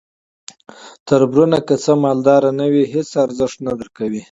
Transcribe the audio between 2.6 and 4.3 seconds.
وې هیس ارزښت نه درکوي.